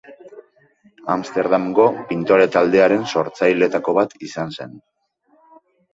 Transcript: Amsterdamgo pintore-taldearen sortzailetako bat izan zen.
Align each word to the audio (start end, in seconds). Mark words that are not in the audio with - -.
Amsterdamgo 1.15 1.85
pintore-taldearen 2.13 3.07
sortzailetako 3.15 3.95
bat 3.99 4.17
izan 4.29 4.57
zen. 4.59 4.75